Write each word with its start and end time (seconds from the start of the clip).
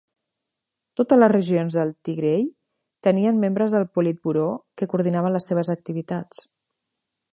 Totes 1.01 1.19
les 1.23 1.29
regions 1.33 1.75
del 1.79 1.91
Tigray 2.09 2.41
tenien 3.09 3.43
membres 3.43 3.77
del 3.77 3.87
politburó 3.99 4.49
que 4.81 4.89
coordinaven 4.95 5.37
les 5.37 5.51
seves 5.53 5.71
activitats. 5.77 6.43